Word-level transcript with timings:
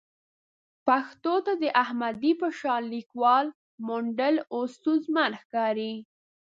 پښتو 0.87 1.33
ته 1.45 1.53
د 1.61 1.63
احمدي 1.83 2.33
په 2.41 2.47
شان 2.59 2.81
لیکوال 2.93 3.45
موندل 3.87 4.35
اوس 4.53 4.71
ستونزمن 4.79 5.31
ښکاري. 5.41 5.93